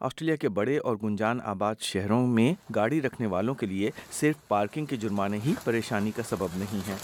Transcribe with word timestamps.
Australia 0.00 0.36
کے 0.36 0.48
بڑے 0.48 0.76
اور 0.78 0.96
گنجان 1.02 1.40
آباد 1.44 1.80
شہروں 1.82 2.26
میں 2.26 2.52
گاڑی 2.74 3.00
رکھنے 3.02 3.26
والوں 3.26 3.54
کے 3.54 3.66
لیے 3.66 3.90
صرف 4.20 4.46
پارکنگ 4.48 4.86
کے 4.86 4.96
جرمانے 4.96 5.38
ہی 5.44 5.54
پریشانی 5.64 6.10
کا 6.10 6.22
سبب 6.22 6.56
نہیں 6.56 6.88
ہیں 6.88 6.96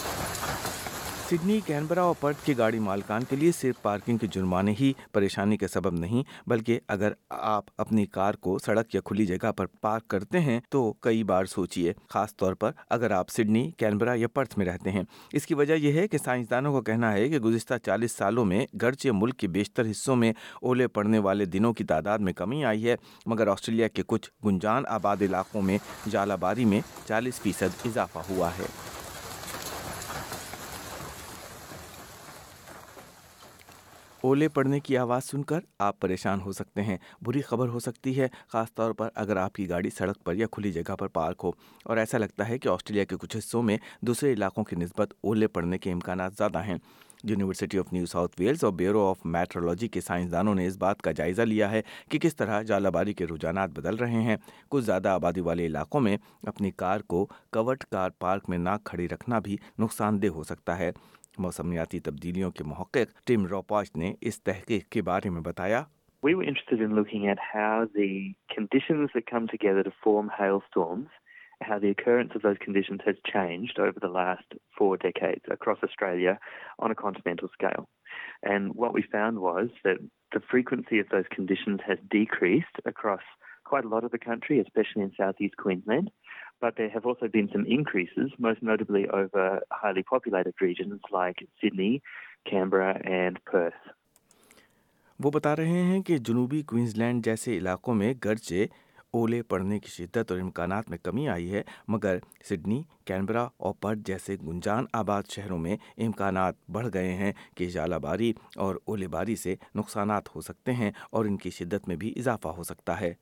سڈنی 1.31 1.59
کینبرا 1.67 2.03
اور 2.03 2.15
پرتھ 2.21 2.45
کی 2.45 2.57
گاڑی 2.59 2.79
مالکان 2.79 3.25
کے 3.29 3.37
لیے 3.37 3.53
صرف 3.53 3.81
پارکنگ 3.83 4.17
کے 4.17 4.27
جرمانے 4.27 4.75
ہی 4.81 4.93
پریشانی 5.13 5.57
کے 5.57 5.69
سبب 5.69 5.95
نہیں، 5.95 6.23
بلکہ 6.47 6.81
اگر 6.89 7.13
آپ 7.29 7.65
اپنی 7.79 8.05
کار 8.07 8.35
کو 8.35 8.59
سڑک 8.59 8.95
یا 8.95 9.01
کھلی 9.05 9.27
جگہ 9.27 9.51
پر 9.57 9.67
پارک 9.81 10.07
کرتے 10.09 10.41
ہیں 10.41 10.61
تو 10.69 10.93
کئی 10.93 11.25
بار 11.25 11.45
سوچئے، 11.45 11.93
خاص 12.09 12.37
طور 12.37 12.55
پر 12.55 12.71
اگر 12.91 13.11
آپ 13.11 13.31
سڈنی، 13.31 13.71
کینبرا 13.77 14.13
یا 14.17 14.29
پرتھ 14.29 14.59
میں 14.59 14.67
رہتے 14.67 14.91
ہیں۔ 14.91 15.03
اس 15.33 15.47
کی 15.47 15.55
وجہ 15.55 15.75
یہ 15.75 16.01
ہے 16.01 16.09
کہ 16.09 16.19
سائنسدانوں 16.19 16.73
کا 16.75 16.93
کہنا 16.93 17.13
ہے 17.13 17.29
کہ 17.29 17.39
گزشتہ 17.39 17.75
چالیس 17.85 18.13
سالوں 18.13 18.45
میں 18.45 18.67
گرچہ 18.83 19.09
ملک 19.13 19.37
کے 19.37 19.49
بیشتر 19.49 19.91
حصوں 19.91 20.17
میں 20.17 20.33
اولے 20.63 20.89
پڑنے 20.89 21.19
والے 21.19 21.45
دنوں 21.45 21.73
کی 21.73 21.85
تعداد 21.85 22.19
میں 22.19 22.33
کمی 22.33 22.65
آئی 22.65 22.89
ہے، 22.89 22.97
مگر 23.27 23.49
آسٹریلیا 23.49 23.89
کے 23.89 24.03
کچھ 24.07 24.31
گنجان 24.45 24.87
آباد 24.89 25.23
علاقوں 25.23 25.63
میں 25.63 25.79
جالہ 26.11 26.35
باری 26.41 26.65
میں 26.65 26.81
چالیس 27.09 27.41
فیصد 27.41 27.87
اضافہ 27.87 28.19
ہوا 28.31 28.51
ہے۔ 28.59 28.67
اولے 34.27 34.49
پڑنے 34.49 34.81
کی 34.81 34.97
آواز 34.97 35.25
سن 35.25 35.43
کر 35.43 35.61
آپ 35.79 36.01
پریشان 36.01 36.41
ہو 36.41 36.53
سکتے 36.53 36.83
ہیں۔ 36.83 36.97
بری 37.23 37.41
خبر 37.41 37.69
ہو 37.69 37.79
سکتی 37.79 38.21
ہے، 38.21 38.29
خاص 38.49 38.75
طور 38.75 38.93
پر 38.93 39.09
اگر 39.15 39.37
آپ 39.37 39.53
کی 39.53 39.69
گاڑی 39.69 39.91
سڑک 39.91 40.25
پر 40.25 40.35
یا 40.35 40.47
کھلی 40.53 40.73
جگہ 40.73 40.97
پر 40.97 41.09
پارک 41.09 41.41
ہو۔ 41.45 41.51
اور 41.85 41.97
ایسا 41.97 42.19
لگتا 42.19 42.49
ہے 42.49 42.59
کہ 42.59 42.69
آسٹریلیا 42.69 43.05
کے 43.05 43.17
کچھ 43.17 43.37
حصوں 43.37 43.63
میں 43.63 43.79
دوسرے 44.01 44.33
علاقوں 44.33 44.65
کی 44.65 44.77
نسبت 44.77 45.15
اولے 45.21 45.49
پڑنے 45.49 45.79
کے 45.79 45.93
امکانات 45.93 46.33
زیادہ 46.39 46.65
ہیں۔ 46.65 46.77
University 47.25 47.79
of 47.79 47.93
New 47.93 48.07
South 48.07 48.37
Wales 48.39 48.65
اور 48.65 48.73
بیورو 48.73 49.11
آف 49.11 49.17
میٹرولوجی 49.25 49.89
کے 49.89 50.01
سائنسدانوں 50.01 50.55
نے 50.55 50.67
اس 50.67 50.77
بات 50.77 51.03
کا 51.03 51.13
جائزہ 51.13 51.43
لیا 51.43 51.71
ہے 51.71 51.83
کہ 52.11 52.19
کس 52.19 52.37
طرح 52.37 52.63
جالہ 52.63 52.89
باری 52.89 53.13
کے 53.13 53.27
رجحانات 53.27 53.71
بدل 53.71 53.97
رہے 53.97 54.23
ہیں۔ 54.23 54.37
کچھ 54.69 54.85
زیادہ 54.85 55.09
آبادی 55.09 55.41
والے 55.41 55.67
علاقوں 55.67 56.01
میں 56.01 56.17
اپنی 56.43 56.71
کار 56.71 57.01
کو 57.01 57.27
کورڈ 57.53 57.85
کار 57.85 58.11
پارک 58.19 58.49
میں 58.49 58.59
نہ 58.59 58.71
کھڑی 58.85 59.09
رکھنا 59.09 59.39
بھی 59.39 59.57
نقصان 59.79 60.23
دہ 60.23 60.27
ہو 60.27 60.45
سکتا 60.45 60.79
ہے۔ 60.79 60.91
موسمیاتی 61.41 62.01
تبدیلیوں 62.09 62.51
کے 62.51 62.65
محقق 62.65 63.27
ٹیم 63.27 63.47
روپاش 63.47 63.95
نے 63.97 64.13
اس 64.29 64.43
تحقیق 64.43 64.89
کے 64.93 65.03
بارے 65.11 65.31
میں 65.31 65.41
بتایا 65.51 65.83
We 66.23 66.35
were 66.35 66.45
interested 66.51 66.81
in 66.81 66.95
looking 66.97 67.27
at 67.29 67.39
how 67.39 67.87
the 67.95 68.35
conditions 68.53 69.11
that 69.15 69.27
come 69.31 69.47
together 69.47 69.83
to 69.89 69.93
form 70.05 70.31
hailstorms, 70.37 71.09
how 71.61 71.79
the 71.79 71.91
occurrence 71.91 72.33
of 72.35 72.43
those 72.43 72.57
conditions 72.65 73.01
has 73.07 73.17
changed 73.33 73.79
over 73.79 74.01
the 74.01 74.13
last 74.17 74.57
four 74.79 74.97
decades 74.97 75.45
across 75.57 75.85
Australia 75.89 76.39
on 76.79 76.91
a 76.91 76.95
continental 76.95 77.49
scale. 77.53 77.89
And 78.43 78.75
what 78.75 78.95
we 78.95 79.03
found 79.03 79.39
was 79.39 79.69
that 79.85 79.99
the 80.33 80.43
frequency 80.51 80.99
of 80.99 81.09
those 81.11 81.31
conditions 81.31 81.81
has 81.87 81.99
decreased 82.11 82.77
across 82.85 83.23
quite 83.65 83.85
a 83.85 83.89
lot 83.89 84.05
of 84.05 84.11
the 84.11 84.19
country, 84.19 84.61
especially 84.61 85.03
in 85.03 85.13
southeast 85.17 85.57
Queensland. 85.57 86.11
But 86.63 86.77
there 86.77 86.89
have 86.89 87.07
also 87.07 87.29
been 87.29 87.51
some 87.51 87.67
increases, 87.67 88.31
most 88.39 88.63
notably 88.63 89.09
over 89.09 89.61
highly 89.71 90.03
populated 90.03 90.55
regions 90.61 91.01
like 91.11 91.47
Sydney, 91.61 92.03
Canberra 92.47 93.01
and 93.05 93.39
Perth. 93.45 93.93
وہ 95.21 95.31
بتا 95.31 95.55
رہے 95.57 95.83
ہیں 95.83 96.01
کہ 96.03 96.17
جنوبی 96.19 96.63
Queens 96.63 96.97
land 96.97 97.25
جیسے 97.25 97.57
علاقوں 97.59 97.95
میں 97.95 98.13
گرچہ 98.25 98.65
اولے 99.11 99.43
پڑنے 99.43 99.79
کی 99.79 99.91
شدت 99.91 100.33
اور 100.33 100.41
امکانات 100.41 100.91
میں 100.91 100.99
کمی 100.99 101.29
آئی 101.29 101.53
ہے 101.53 101.63
مگر 101.89 102.19
سڈنی 102.49 102.83
کینبرا 103.07 103.43
اور 103.57 103.75
پرت 103.81 103.99
جیسے 104.07 104.37
گنجان 104.43 104.85
آباد 104.93 105.31
شہروں 105.31 105.59
میں 105.59 105.77
امکانات 105.99 106.55
بڑھ 106.73 106.89
گئے 106.95 107.13
ہیں 107.15 107.33
کہ 107.57 107.67
جالہ 107.67 107.97
باری 108.03 108.33
اور 108.57 108.77
اولے 108.85 109.09
باری 109.09 109.37
سے 109.37 109.55
نقصانات 109.75 110.35
ہو 110.35 110.41
سکتے 110.41 110.73
ہیں 110.73 110.91
اور 111.11 111.25
ان 111.25 111.37
کی 111.37 111.51
شدت 111.51 111.89
میں 111.89 111.97
بھی 111.97 112.13
اضافہ 112.17 112.49
ہو 112.49 112.63
سکتا 112.63 113.01
ہے 113.01 113.13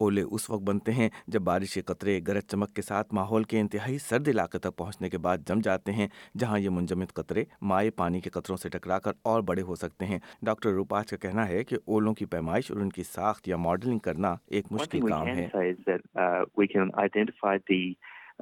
اولے 0.00 0.22
اس 0.30 0.48
وقت 0.50 0.62
بنتے 0.68 0.92
ہیں 0.92 1.08
جب 1.26 1.40
بارش 1.40 1.74
کے 1.74 1.82
قطرے 1.86 2.18
گرج 2.26 2.46
چمک 2.50 2.74
کے 2.76 2.82
ساتھ 2.82 3.14
ماحول 3.14 3.44
کے 3.44 3.60
انتہائی 3.60 3.98
سرد 3.98 4.28
علاقے 4.28 4.58
تک 4.58 4.76
پہنچنے 4.76 5.10
کے 5.10 5.18
بعد 5.26 5.46
جم 5.48 5.60
جاتے 5.64 5.92
ہیں 5.92 6.08
جہاں 6.38 6.58
یہ 6.58 6.70
منجمد 6.70 7.12
قطرے 7.14 7.44
مائع 7.72 7.90
پانی 7.96 8.20
کے 8.20 8.30
قطروں 8.30 8.56
سے 8.56 8.68
ٹکرا 8.68 8.98
کر 8.98 9.12
اور 9.22 9.42
بڑے 9.50 9.62
ہو 9.62 9.74
سکتے 9.76 10.06
ہیں 10.06 10.18
ڈاکٹر 10.46 10.72
روپاچ 10.72 11.10
کا 11.10 11.16
کہنا 11.22 11.48
ہے 11.48 11.62
کہ 11.64 11.76
اولوں 11.76 12.14
کی 12.14 12.26
پیمائش 12.26 12.70
اور 12.70 12.80
ان 12.80 12.90
کی 12.90 13.02
ساخت 13.02 13.48
یا 13.48 13.56
ماڈلنگ 13.68 13.98
کرنا 13.98 14.34
ایک 14.48 14.72
مشکل 14.72 15.08
کام 15.08 15.28
ہے 15.28 15.48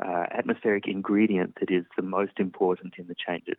Uh, 0.00 0.24
atmospheric 0.32 0.88
ingredient 0.88 1.54
that 1.60 1.70
is 1.70 1.84
the 1.96 2.02
most 2.02 2.38
important 2.38 2.94
in 2.96 3.06
the 3.08 3.14
changes. 3.14 3.58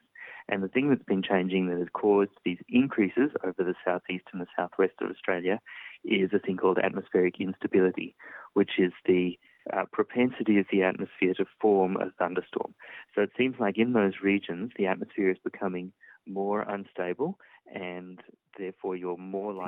And 0.50 0.64
the 0.64 0.68
thing 0.68 0.90
that's 0.90 1.04
been 1.04 1.22
changing 1.22 1.68
that 1.68 1.78
has 1.78 1.90
caused 1.94 2.32
these 2.44 2.58
increases 2.68 3.30
over 3.44 3.64
the 3.64 3.76
southeast 3.86 4.26
and 4.34 4.42
the 4.42 4.48
southwest 4.56 4.96
of 5.00 5.12
Australia 5.12 5.60
is 6.04 6.32
a 6.34 6.40
thing 6.40 6.58
called 6.58 6.78
atmospheric 6.78 7.40
instability, 7.40 8.16
which 8.54 8.72
is 8.78 8.92
the 9.06 9.38
uh, 9.72 9.86
propensity 9.92 10.60
of 10.60 10.66
the 10.72 10.84
atmosphere 10.84 11.34
to 11.36 11.46
form 11.62 11.98
a 11.98 12.12
thunderstorm. 12.20 12.74
So 13.16 13.22
it 13.22 13.32
seems 13.38 13.56
like 13.60 13.78
in 13.78 13.94
those 13.94 14.14
regions, 14.22 14.72
the 14.78 14.88
atmosphere 14.88 15.32
is 15.32 15.38
becoming 15.44 15.94
more 16.28 16.62
unstable 16.62 17.38
and 17.74 18.20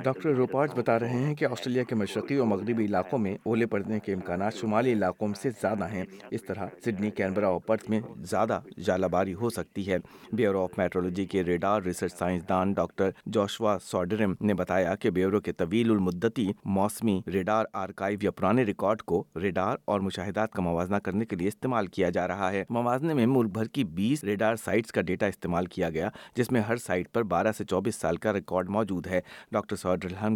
doctor 0.03 0.33
Raupach 0.33 0.75
بتا 0.75 0.99
رہے 0.99 1.09
ہیں 1.09 1.35
کہ 1.35 1.45
Australia 1.45 1.83
کے 1.83 1.95
مشرقی 1.95 2.35
اور 2.35 2.47
مغربی 2.47 2.85
علاقوں 2.85 3.19
میں 3.19 3.37
اولے 3.43 3.65
پڑنے 3.65 3.99
کے 3.99 4.13
امکانات 4.13 4.53
شمالی 4.53 4.93
علاقوں 4.93 5.27
سے 5.41 5.49
زیادہ 5.49 5.87
ہیں۔ 5.87 6.03
اس 6.31 6.41
طرح 6.41 6.67
سڈنی 6.85 7.11
کینبرا 7.11 7.47
اور 7.47 7.59
پرتھ 7.59 7.89
میں 7.89 7.99
زیادہ 8.23 8.59
جالہ 8.85 9.05
باری 9.05 9.33
ہو 9.33 9.49
سکتی 9.49 9.87
ہے۔ 9.91 9.97
بیورو 10.33 10.63
آف 10.63 10.77
میٹرولوجی 10.77 11.25
کے 11.25 11.43
ریڈار 11.43 11.81
ریسرچ 11.81 12.13
سائنسدان 12.13 12.73
ڈاکٹر 12.73 13.09
جوشوا 13.25 13.77
سوڈرم 13.81 14.33
نے 14.41 14.53
بتایا 14.53 14.95
کہ 14.95 15.09
بیورو 15.09 15.39
کے 15.39 15.51
طویل 15.51 15.91
المدتی 15.91 16.51
موسمی 16.65 17.21
ریڈار 17.33 17.65
آرکائیو 17.73 18.19
یا 18.21 18.31
پرانے 18.31 18.63
ریکارڈ 18.63 19.01
کو 19.01 19.23
ریڈار 19.41 19.77
اور 19.85 19.99
مشاہدات 19.99 20.51
کا 20.51 20.61
موازنہ 20.61 20.95
کرنے 20.95 21.25
کے 21.25 21.35
لیے 21.35 21.47
استعمال 21.47 21.87
کیا 21.87 22.09
جا 22.09 22.27
رہا 22.27 22.51
ہے۔ 22.51 22.63
موازنے 22.69 23.13
میں 23.13 23.25
ملک 23.25 23.51
بھر 23.51 23.65
کی 23.65 23.83
بیس 23.83 24.23
ریڈار 24.23 24.55
سائٹس 24.55 24.91
کا 24.91 25.01
ڈیٹا 25.01 25.25
استعمال 25.25 25.65
کیا 25.65 25.89
گیا 25.89 26.09
جس 26.35 26.51
میں 26.51 26.61
ہر 26.61 26.75
سائٹ 26.75 27.11
پر 27.13 27.23
بارہ 27.23 27.51
سے 27.51 27.65
چوبیس 27.65 27.95
سال 27.95 28.17
کا 28.17 28.33
ریکارڈ 28.33 28.69
موجود 28.75 29.07
ہے۔ 29.07 29.21
ڈاکٹر 29.51 29.75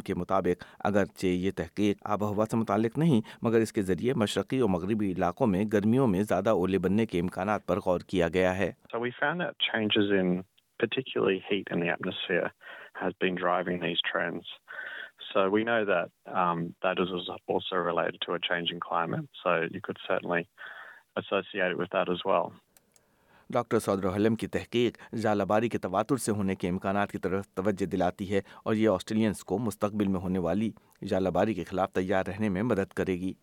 کے 0.05 0.13
مطابق 0.13 0.63
اگرچہ 0.79 1.27
یہ 1.27 1.51
تحقیق 1.55 1.97
آب 2.05 2.23
و 2.23 2.27
ہوا 2.27 2.45
سے 2.51 2.57
متعلق 2.57 2.97
نہیں، 2.97 3.21
مگر 3.41 3.59
اس 3.59 3.73
کے 3.73 3.81
ذریعے 3.81 4.13
مشرقی 4.13 4.59
اور 4.59 4.69
مغربی 4.69 5.11
علاقوں 5.11 5.47
میں 5.47 5.63
گرمیوں 5.73 6.07
میں 6.07 6.21
زیادہ 6.21 6.49
اولے 6.49 6.77
بننے 6.77 7.05
کے 7.05 7.19
امکانات 7.19 7.65
پر 7.67 7.77
غور 7.85 7.99
کیا 8.07 8.27
گیا 8.27 8.57
ہے۔ 8.57 8.71
So 8.95 8.99
ڈاکٹر 23.53 23.79
سعود 23.79 24.03
الحلم 24.05 24.35
کی 24.35 24.47
تحقیق 24.47 24.97
ژالہ 25.21 25.43
باری 25.49 25.69
کے 25.69 25.77
تواتر 25.77 26.17
سے 26.23 26.31
ہونے 26.31 26.55
کے 26.55 26.69
امکانات 26.69 27.11
کی 27.11 27.17
طرف 27.17 27.47
توجہ 27.55 27.85
دلاتی 27.91 28.31
ہے 28.33 28.41
اور 28.63 28.75
یہ 28.75 28.89
آسٹریلینس 28.89 29.43
کو 29.43 29.57
مستقبل 29.59 30.07
میں 30.07 30.19
ہونے 30.21 30.39
والی 30.39 30.69
ژالہ 31.09 31.29
باری 31.37 31.53
کے 31.53 31.63
خلاف 31.63 31.91
تیار 31.93 32.25
رہنے 32.27 32.49
میں 32.49 32.63
مدد 32.63 32.93
کرے 32.97 33.15
گی۔ 33.21 33.33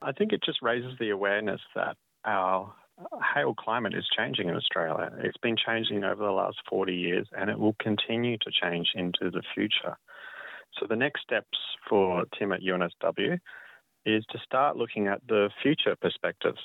Have 3.34 3.53
climate 3.55 3.95
is 3.95 4.05
changing 4.11 4.50
in Australia 4.50 4.91
it's 4.93 5.39
been 5.43 5.56
changing 5.56 6.05
over 6.05 6.16
the 6.19 6.31
last 6.37 6.69
forty 6.71 6.95
years 7.05 7.33
and 7.33 7.50
it 7.50 7.59
will 7.59 7.72
continue 7.78 8.37
to 8.45 8.50
change 8.61 8.93
into 9.11 9.31
the 9.31 9.41
future 9.55 9.91
so 10.78 10.87
the 10.87 10.95
next 10.95 11.33
steps 11.33 11.66
for 11.89 12.25
them 12.37 12.53
at 12.53 12.62
UNSW 13.00 13.33
is 14.06 14.27
to 14.27 14.39
start 14.39 14.77
looking 14.77 15.09
at 15.09 15.28
the 15.31 15.47
future 15.62 15.95
perspectives 15.95 16.65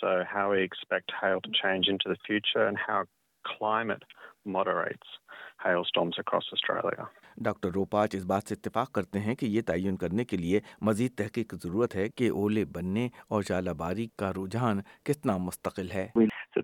so 0.00 0.24
how 0.28 0.50
we 0.52 0.62
expect 0.62 1.12
hail 1.20 1.40
to 1.40 1.50
change 1.62 1.88
into 1.88 2.08
the 2.08 2.16
future 2.26 2.66
and 2.66 2.78
how 2.78 3.04
climate 3.44 4.04
moderates 4.46 5.18
hailstorms 5.64 6.18
across 6.18 6.50
Australia. 6.52 7.06
Doctor 7.44 7.70
Raupach 7.74 8.14
اس 8.14 8.24
بات 8.24 8.48
سے 8.48 8.54
اتفاق 8.54 8.90
کرتے 8.94 9.18
ہیں 9.20 9.34
کہ 9.34 9.46
یہ 9.46 9.62
تعین 9.66 9.96
کرنے 9.96 10.24
کے 10.24 10.36
لیے 10.36 10.60
مزید 10.88 11.14
تحقیق 11.18 11.54
ضرورت 11.62 11.94
ہے 11.96 12.08
کہ 12.16 12.28
اولے 12.30 12.64
بننے 12.74 13.08
اور 13.28 13.42
جالہ 13.48 13.70
باری 13.78 14.06
کا 14.18 14.30
رجحان 14.36 14.80
کتنا 15.06 15.36
مستقل 15.46 15.90
ہے 15.90 16.08
so 16.54 16.62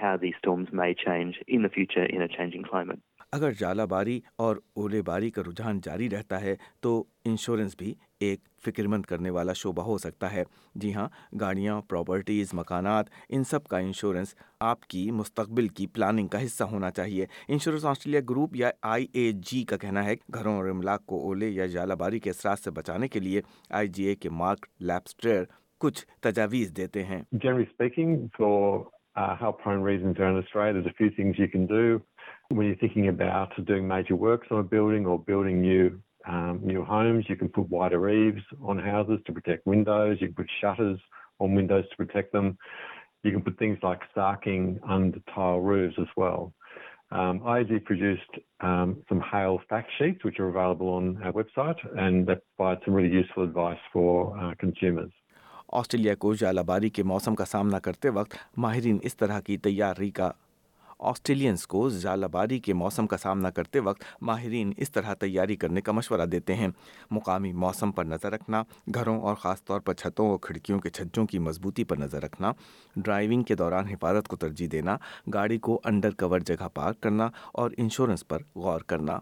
how 0.00 0.16
these 0.16 0.36
storms 0.38 0.72
may 0.72 0.94
change 0.94 1.42
in 1.48 1.62
the 1.62 1.68
future 1.68 2.06
in 2.06 2.22
a 2.22 2.28
changing 2.28 2.64
climate. 2.70 3.00
اگر 3.32 3.52
جالہ 3.52 3.82
باری 3.82 4.20
اور 4.36 4.56
اولے 4.74 5.00
باری 5.02 5.30
کا 5.30 5.42
رجحان 5.42 5.80
جاری 5.84 6.10
رہتا 6.10 6.40
ہے 6.40 6.54
تو 6.80 7.04
انشورنس 7.24 7.76
بھی 7.78 7.94
ایک 8.20 8.40
فکر 8.64 8.86
مند 8.86 9.04
کرنے 9.06 9.30
والا 9.30 9.52
شعبہ 9.52 9.82
ہو 9.82 9.98
سکتا 9.98 10.32
ہے۔ 10.32 10.44
جی 10.74 10.94
ہاں 10.94 11.08
گاڑیاں 11.40 11.80
پراپرٹیز 11.80 12.54
مکانات 12.54 13.10
ان 13.28 13.44
سب 13.44 13.64
کا 13.64 13.78
انشورنس 13.78 14.34
آپ 14.60 14.86
کی 14.86 15.10
مستقبل 15.10 15.68
کی 15.68 15.86
پلاننگ 15.86 16.28
کا 16.28 16.44
حصہ 16.44 16.64
ہونا 16.64 16.90
چاہیے۔ 16.90 17.26
انشورنس 17.48 17.84
آسٹریلیا 17.84 18.20
گروپ 18.30 18.56
یا 18.56 18.70
آئی 18.82 19.06
اے 19.12 19.30
جی 19.32 19.64
کا 19.64 19.76
کہنا 19.76 20.04
ہے 20.04 20.14
گھروں 20.34 20.56
اور 20.56 20.68
املاک 20.68 21.06
کو 21.06 21.22
اولے 21.26 21.48
یا 21.48 21.66
جالہ 21.66 21.94
باری 21.94 22.20
کے 22.20 22.30
اثرات 22.30 22.58
سے 22.58 22.70
بچانے 22.70 23.08
کے 23.08 23.20
لیے 23.20 23.42
آئی 23.70 23.88
جی 23.88 24.04
اے 24.04 24.14
کے 24.14 24.30
مارک 24.30 24.66
لیپسٹر 24.80 25.44
کچھ 25.78 26.06
تجاویز 26.20 26.72
دیتے 26.76 27.04
ہیں۔ 27.04 27.22
Generally 27.44 27.68
speaking, 27.72 28.12
for 28.38 28.84
uh, 29.16 29.34
how 29.36 29.52
prone 29.52 29.80
regions 29.80 30.18
are 30.18 30.28
in 30.28 30.36
Australia, 30.36 30.74
there's 30.74 30.86
a 30.86 30.96
few 30.96 31.10
things 31.10 31.36
you 31.38 31.48
can 31.48 31.66
do. 31.66 32.02
When 32.50 32.66
you're 32.66 32.76
thinking 32.76 33.08
about 33.08 33.52
doing 33.66 33.88
major 33.88 34.14
works 34.14 34.48
on 34.50 34.58
a 34.58 34.62
building 34.62 35.06
or 35.06 35.18
building 35.18 35.60
new 35.60 36.00
um, 36.28 36.60
new 36.62 36.84
homes, 36.84 37.24
you 37.28 37.36
can 37.36 37.48
put 37.48 37.68
wider 37.68 38.10
eaves 38.10 38.42
on 38.60 38.78
houses 38.78 39.20
to 39.26 39.32
protect 39.32 39.64
windows. 39.64 40.18
You 40.20 40.28
can 40.28 40.34
put 40.34 40.50
shutters 40.60 40.98
on 41.38 41.54
windows 41.54 41.84
to 41.90 41.96
protect 41.96 42.32
them. 42.32 42.58
You 43.22 43.30
can 43.30 43.42
put 43.42 43.58
things 43.58 43.78
like 43.82 44.00
sarking 44.16 44.80
under 44.88 45.20
tile 45.32 45.60
roofs 45.60 45.96
as 46.00 46.08
well. 46.16 46.52
Um, 47.12 47.40
IAG 47.40 47.84
produced 47.84 48.22
um, 48.60 49.02
some 49.08 49.20
hail 49.20 49.60
fact 49.68 49.90
sheets, 49.98 50.24
which 50.24 50.40
are 50.40 50.48
available 50.48 50.88
on 50.88 51.22
our 51.22 51.32
website, 51.32 51.76
and 51.96 52.26
that 52.26 52.42
provide 52.56 52.78
some 52.84 52.94
really 52.94 53.12
useful 53.12 53.44
advice 53.44 53.78
for 53.92 54.36
uh, 54.36 54.54
consumers. 54.58 55.12
Australia 55.68 56.14
کو 56.14 56.34
جالہ 56.34 56.60
باری 56.60 56.88
کے 56.88 57.02
موسم 57.02 57.34
کا 57.34 57.44
سامنا 57.44 57.78
کرتے 57.78 58.08
وقت 58.08 58.34
ماہرین 58.56 58.98
اس 59.02 59.16
طرح 59.16 59.40
کی 59.40 59.58
تیاری 59.58 60.10
کا 60.10 60.30
آسٹریلینس 60.98 61.66
کو 61.66 61.88
ژالہ 61.88 62.26
باری 62.26 62.58
کے 62.58 62.74
موسم 62.74 63.06
کا 63.06 63.16
سامنا 63.16 63.50
کرتے 63.50 63.80
وقت 63.80 64.02
ماہرین 64.20 64.72
اس 64.76 64.92
طرح 64.92 65.14
تیاری 65.14 65.56
کرنے 65.56 65.80
کا 65.80 65.92
مشورہ 65.92 66.26
دیتے 66.26 66.54
ہیں۔ 66.54 66.68
مقامی 67.10 67.52
موسم 67.52 67.92
پر 67.92 68.04
نظر 68.04 68.32
رکھنا، 68.32 68.62
گھروں 68.94 69.20
اور 69.20 69.34
خاص 69.34 69.64
طور 69.64 69.80
پر 69.80 69.94
چھتوں 69.94 70.30
اور 70.30 70.38
کھڑکیوں 70.38 70.78
کے 70.78 70.90
چھجوں 70.90 71.26
کی 71.26 71.38
مضبوطی 71.38 71.84
پر 71.84 71.96
نظر 71.96 72.22
رکھنا، 72.22 72.52
ڈرائیونگ 72.96 73.42
کے 73.42 73.54
دوران 73.54 73.86
حفاظت 73.86 74.28
کو 74.28 74.36
ترجیح 74.36 74.68
دینا، 74.72 74.96
گاڑی 75.34 75.58
کو 75.58 75.80
انڈر 75.84 76.10
کور 76.10 76.40
جگہ 76.40 76.68
پارک 76.74 77.00
کرنا 77.00 77.28
اور 77.52 77.70
انشورنس 77.76 78.28
پر 78.28 78.38
غور 78.54 78.80
کرنا۔ 78.80 79.18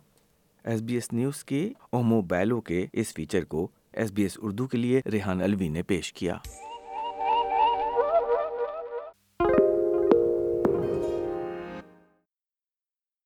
ایس 0.65 0.83
بی 0.83 0.95
ایس 0.95 1.13
نیوز 1.13 1.45
کے 1.45 1.73
اومو 1.91 2.21
بیلو 2.23 2.61
کے 2.61 2.87
اس 2.93 3.15
فیچر 3.15 3.45
کو 3.45 3.69
ایس 3.97 4.13
بی 4.13 4.23
ایس 4.23 4.39
اردو 4.43 4.67
کے 4.67 4.79
لیے 4.79 5.01
ریحان 5.13 5.43
الوی 5.43 5.69
نے 5.69 5.83
پیش 5.83 6.13
کیا۔ 6.13 6.35